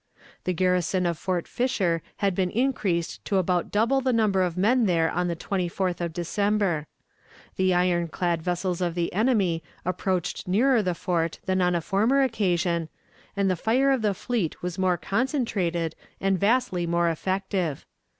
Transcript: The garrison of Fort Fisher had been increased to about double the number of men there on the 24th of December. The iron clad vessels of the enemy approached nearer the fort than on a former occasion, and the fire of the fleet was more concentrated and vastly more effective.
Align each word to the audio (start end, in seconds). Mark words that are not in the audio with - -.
The 0.45 0.53
garrison 0.53 1.05
of 1.05 1.15
Fort 1.19 1.47
Fisher 1.47 2.01
had 2.17 2.33
been 2.33 2.49
increased 2.49 3.23
to 3.25 3.37
about 3.37 3.71
double 3.71 4.01
the 4.01 4.11
number 4.11 4.41
of 4.41 4.57
men 4.57 4.87
there 4.87 5.11
on 5.11 5.27
the 5.27 5.35
24th 5.35 6.01
of 6.01 6.11
December. 6.11 6.87
The 7.55 7.75
iron 7.75 8.07
clad 8.07 8.41
vessels 8.41 8.81
of 8.81 8.95
the 8.95 9.13
enemy 9.13 9.61
approached 9.85 10.47
nearer 10.47 10.81
the 10.81 10.95
fort 10.95 11.37
than 11.45 11.61
on 11.61 11.75
a 11.75 11.81
former 11.81 12.23
occasion, 12.23 12.89
and 13.37 13.47
the 13.47 13.55
fire 13.55 13.91
of 13.91 14.01
the 14.01 14.15
fleet 14.15 14.63
was 14.63 14.79
more 14.79 14.97
concentrated 14.97 15.93
and 16.19 16.39
vastly 16.39 16.87
more 16.87 17.07
effective. 17.07 17.85